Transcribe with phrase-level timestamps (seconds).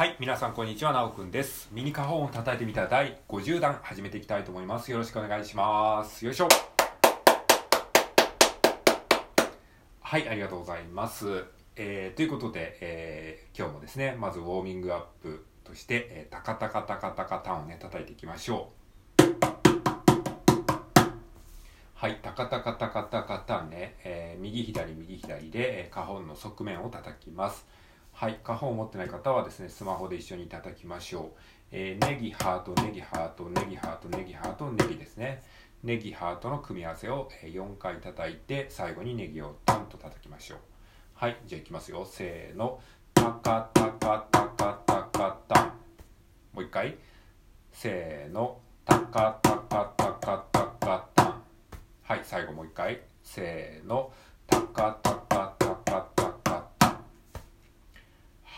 [0.00, 1.68] はい、皆さんこんにちは、なおくんです。
[1.72, 4.90] ミニカホンを叩いてみた第50弾始めていきたいと思います。
[4.90, 6.24] よろしくお願いします。
[6.24, 6.48] よいしょ。
[10.00, 11.44] はい、ありがとうございます。
[11.76, 18.72] えーということで、えー今日もですね、まずウォーミングアップとして、えータカタカタカタカタンをね、叩いていきましょ
[19.18, 19.22] う。
[21.92, 27.66] はい、タカタカタカタカタンね、えー右左右左で、えー、カホンの側面を叩きます。
[28.20, 31.38] はい、カホンを持ってない方はですね、スマホで一緒に叩きましょう。
[31.72, 35.42] えーネギ、ハート、ネギ、ハート、ネギ、ハート、ネギ、ハート、ネギですね。
[35.82, 40.58] ネギ、ハートの組み合わせを4回叩いて、最後にネギをタンと叩きましょう。
[41.14, 42.04] はい、じゃあいきますよ。
[42.04, 42.82] せーの。
[43.14, 45.66] タカタカタカタカタン。
[46.52, 46.98] もう一回。
[47.72, 48.60] せーの。
[48.84, 51.42] タカタカタカタカタン。
[52.02, 53.00] はい、最後もう一回。
[53.22, 54.12] せーの。
[54.46, 55.19] タカタカ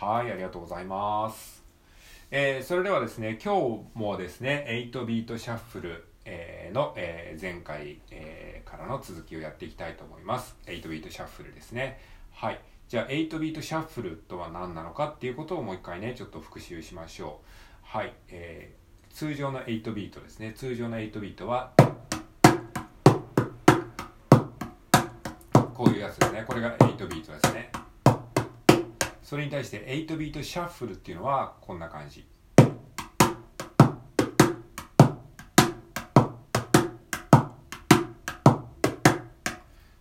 [0.04, 1.62] はい、ありがとうございます。
[2.32, 10.56] えーそれではですね、今日もですね、8ビートシャッフル、えーの、えー前回、えからの続きをやっていきたいと思います。
[10.66, 12.00] 8ビートシャッフルですね。
[12.32, 12.60] はい。
[12.88, 17.46] じゃあ、8ビートシャッフルとは何なのかっていうことをもう一回ね、ちょっと復習しましょう。
[17.84, 18.12] はい。
[18.30, 18.82] えー
[19.14, 20.52] 通常の8ビートですね。
[20.56, 21.70] 通常の8ビートは、
[25.74, 26.44] こういうやつですね。
[26.44, 27.70] これが8ビートですね。
[29.32, 32.26] それに対して8ビートシャッフルっていうのはこんな感じ。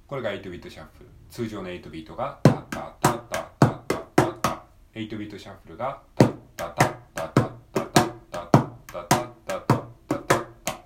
[0.06, 1.10] これが8ビートシャッフル。
[1.30, 4.64] 通常の8ビートがタッタッタッタッタッタッタタ。
[4.96, 8.48] 8ビートシャッフルがタッタッタッタッタッタッタッタッ
[8.92, 9.62] タッタッタッタッタッ
[10.08, 10.78] タッタッ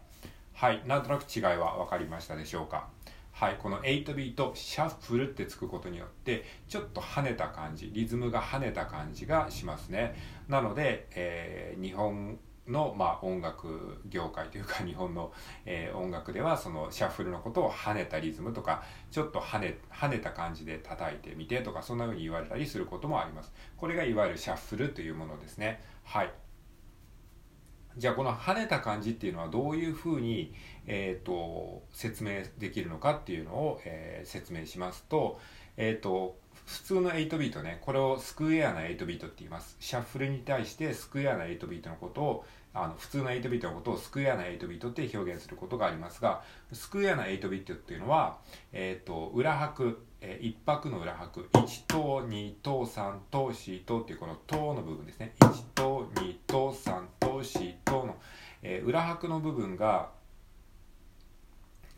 [0.53, 2.89] はい、なんとなく違いは分かりましたでしょうか。
[3.36, 10.16] はい、この8ビートシャッフルってつくことによってちょっと跳ねた感じリズムが跳ねた感じがしますね。
[10.47, 15.33] なので、えー日本の、まあ、音楽業界というか日本の、
[15.66, 23.52] えー音楽ではそのシャッフルのことを跳ねたリズムとかちょっと跳ね跳ねた感じで叩いてみてとかそんな風に言われたりすることもあります。
[23.76, 25.83] これがいわゆるシャッフルというものですね。
[26.05, 26.32] はい。
[27.98, 30.54] じゃあこの跳ねた感じっていうのはどういうふうに、
[30.86, 35.39] えー、と説明できるのかっていうのを、えー説明しますと,、
[35.78, 39.78] えー、と普通の8ビートねこれをスクエアな8ビートって言います。
[39.80, 48.39] シャッフルに対してスクエアな8ビートのことをあの普通の8ビートのことをスクエアな8ビートって表現することがありますがスクエアな8ビートっていうのは、
[48.73, 51.48] えー、と裏拍、えー一拍の裏拍。
[51.54, 55.36] 1と2と3と4とっていうこの「と」の部分ですね。
[55.39, 58.15] 1と2と3と4との、
[58.61, 60.09] えー裏拍の部分が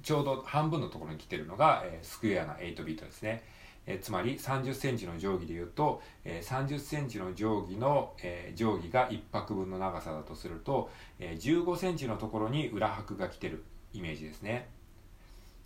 [0.03, 3.43] ちょうど半分のところに来てるのが、えースクエアな8ビートですね、
[3.87, 10.89] えつまり3 0センチの定規でいうと、えー、3 0センチの定規の、え定規が1拍分の長さだとすると、
[11.19, 14.67] えー、15センチのところに裏拍が来てるイメージですね。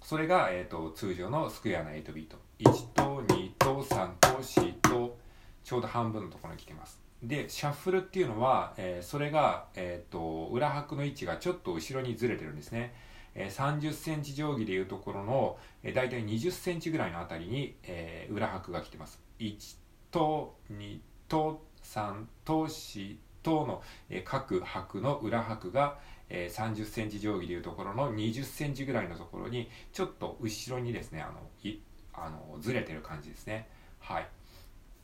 [0.03, 2.38] それが、えー、と通常のスクエアな8ビート。
[2.59, 5.17] 1と2と3と4と
[5.63, 6.99] ちょうど半分のところに来てます。
[7.23, 12.93] でシャッフルっていうのは、えーそれが、えー、と裏拍の位置がちょっと後ろにずれてるんですね。
[13.35, 19.19] えー30センチ定規でいうところの、えー、大体20センチぐらいのあたりに、えー裏拍が来てます。
[19.39, 19.77] 1
[20.09, 25.99] と2と3と4との、えー各拍の裏拍が、
[26.29, 31.33] えー30センチ定規でいうところの20センチぐらいのところにちょっと後ろにですねあの
[31.63, 31.77] い
[32.13, 33.69] あのずれてる感じですね。
[33.99, 34.27] はい。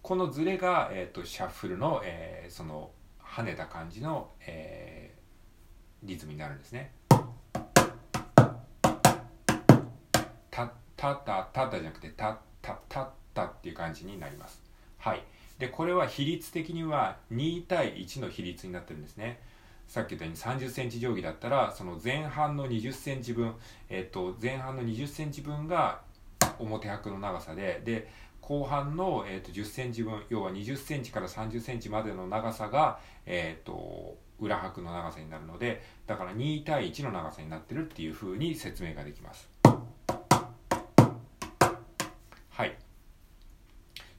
[0.08, 2.92] このずれが、えー、とシャッフルの、えーその
[3.22, 6.94] 跳ねた感じの、えーリズムになるんですね。
[10.50, 14.64] たたたたたじゃなくてたたたたっていう感じになります。
[14.98, 15.22] はい。
[15.60, 19.42] でこれは比率的には2対1の比率になってるんですね。
[19.90, 23.56] さっき言ったように30センチ定規だったらその前半の20センチ分、
[23.90, 26.00] えっと前半の20センチ分が
[26.60, 28.10] 表拍の長さでで
[28.42, 39.50] 後半の、えっと10センチ分要は20センチから30センチまでの長さが、えっと裏拍の長さになるのでだから2対1の長さになってるっていうふうに説明ができます
[42.58, 42.76] はい。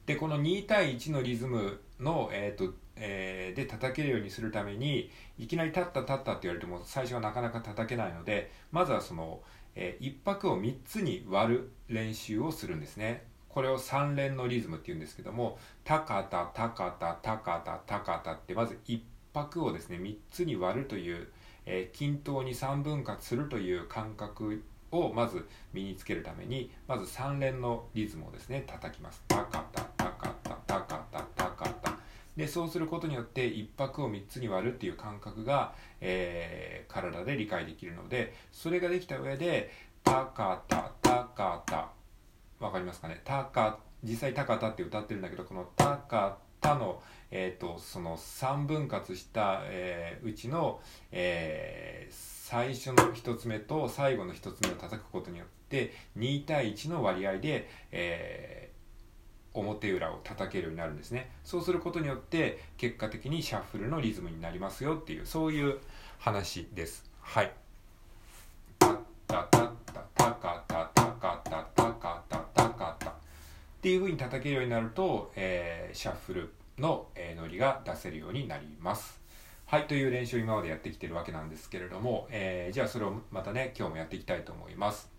[0.06, 9.40] で、この2対1のリズムの、えーとえーで叩けるようにするために、いきなりタッタタッタって言われても最初はなかなか叩けないので、まずはその、
[9.74, 13.24] え1拍を3つに割る練習をするんですね。
[13.58, 19.00] これを3連のリズムって言うんですけども、タカタ、タカタ、タカタ、タカタって、まず1
[19.34, 21.26] 拍をですね、3つに割るという、
[21.66, 24.62] えー均等に3分割するという感覚
[24.92, 29.24] をまず身につけるためにまず3連のリズムをですね叩きます。
[29.26, 31.98] タカタタカタタカタタカタ。
[32.36, 39.72] でそうすることによって1拍を3つに割るっていう感覚が、えー、体で理解できるのでそれができた上で
[40.04, 41.97] 「たかたた
[42.58, 50.80] かた」わかりますかね「たか」実際「たかた」って歌ってるんだけどこの「たかた」の、えーと、その3分割した、えー、うちの、
[51.12, 61.30] えー、最初の1つ目と最後の1つ目を叩くことによって2対1の割合で、えー、表裏を叩けるようになるんですね。
[61.44, 65.78] そうすることによって結果的にシャッフルのリズムになりますよっていうそういう
[66.18, 67.04] 話です。
[67.20, 67.52] はい。
[68.78, 69.67] タッタ
[73.88, 79.18] っていう風に叩けるようになると、えー、シャッフルの、えー、ノリが出せるようになります
[79.64, 85.10] はい、という練習を今までやってきてるわけなんですけれども、えー、じゃあそれをまたね、今日もやっていきたいと思います。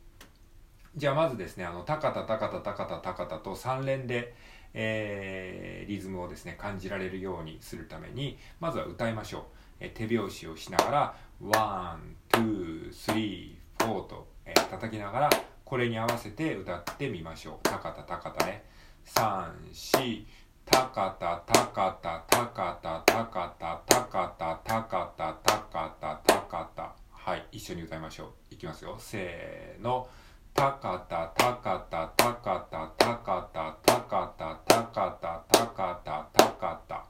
[0.96, 4.36] じゃあまずですね、あの、タカタタカタタカタタカタと3連で、
[4.76, 9.44] えー、リズムをですね、感じられるようにするために、まずは歌いましょう。
[9.80, 15.30] え、手拍子をしながら、 one、two、three、four と、えー、叩きながら、
[15.70, 17.60] これに合わせて歌ってみましょう。
[17.62, 18.64] 高田高田ね。
[19.06, 20.26] 3、4、
[20.66, 28.56] たかたたかたたかたたかたたかたたかたたかたたかたはい一緒に歌いましょう。
[28.56, 28.96] いきますよ。
[28.98, 30.10] せーの。
[30.56, 37.06] たかたたかたたかたたかたたかたたかたたかたたかた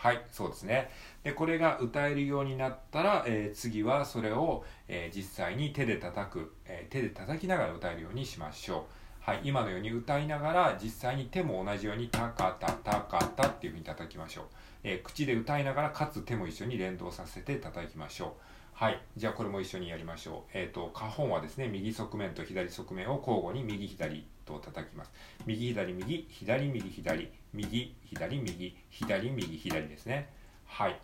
[0.00, 0.90] はいそうですね。
[1.22, 8.82] でこれが歌えるようになったら、えー、次はそれを、えー、実際に手で叩く、えー、手で叩きながら歌えるようにしましょう。
[9.20, 14.44] はい、今のように歌いながら実際に手も同じようにタカタタカタっていうふうに叩きましょう、
[14.84, 18.30] え、口で歌いながらかつ手も一緒に連動させて叩きましょう。
[18.72, 20.50] はいじゃあこれも一緒にやりましょう。
[20.54, 25.12] えっ、ー、と花本はですね右側面と左側面を交互に右左と叩きます。
[25.44, 27.30] 右左右左右左。
[27.52, 30.32] 右左右左右左ですね
[30.66, 31.00] はい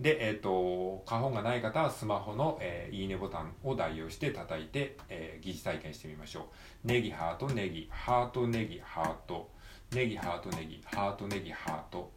[0.00, 6.48] で、えっ、ー、と、花本がない方はスマホの、えー、いいねボタンを代用して叩いて、えー、疑似体験してみましょ
[6.84, 6.88] う。
[6.88, 9.48] ネギ、ハート、ネギ、ハート、ネギ、ハート、
[9.92, 12.10] ネギ、ハート、ネギ、ハート、ネギ、ハート。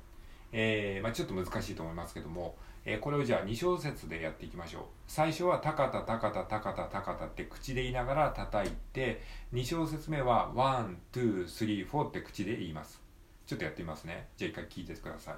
[0.52, 2.56] えー、まあちょっと難しいと思いますけども、
[2.86, 4.84] えー、これをじゃあ2小節でやっていきましょう。
[5.08, 9.22] 最初はたかた、たかた、たかた、たかたって口で言いながら叩いて、
[9.54, 13.07] 2小節目は one、two、three、four って口で言います。
[13.48, 14.28] ちょっとやってみますね。
[14.36, 15.36] じゃあ一回聞いてください。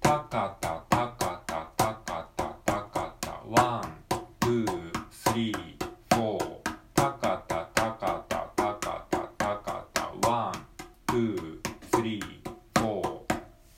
[0.00, 3.98] たかたたかたたかたたかた one
[4.40, 6.60] two three four
[6.92, 10.66] たかたたかたたかたたかた one
[11.06, 13.36] two three four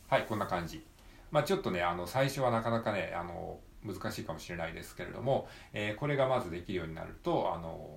[0.09, 0.83] はいこんな感じ
[1.31, 7.91] まあちょっとねあの最初はなかなかねあの難しいかもしれないですけれども、えー、これがまずできるようになるとあの、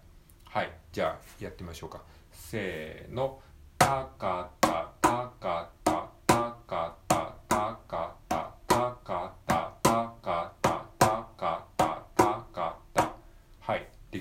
[0.45, 0.71] はい。
[0.91, 2.01] じゃあやってみましょうか。
[2.31, 3.39] せーの。
[3.77, 6.96] たかたたかたたか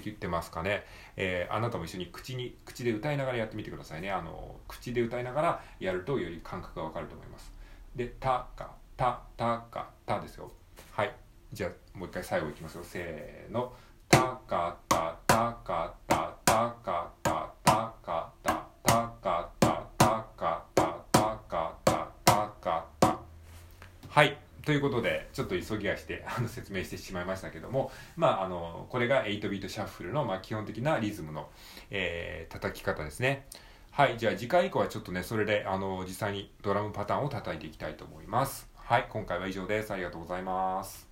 [0.06, 0.84] 言ってますかね、
[1.16, 4.10] えー、あなたも一緒に口に口で歌いながらやってみてくださいね。
[4.10, 7.52] あの口で歌いながらやるとより感覚がわかると思います。
[7.94, 10.50] でたかたたかたですよ。
[10.92, 11.14] はい。
[11.52, 12.84] じゃあもう一回最後いきますよ。
[12.84, 13.72] せーの。
[14.08, 16.15] たかたたかた。
[24.66, 31.48] ということでちょっと急ぎ足で あの説明してしまいましたけどもまああのこれが8ビートシャッフルの、まあ、基本的なリズムの、
[31.90, 33.46] えー、叩き方ですね。
[33.92, 38.68] はいじゃあ次回以降はちょっとねそれであの実際にドラムパターンを叩いていきたいと思います。
[38.74, 39.92] はい今回は以上です。
[39.92, 41.05] ありがとうございます。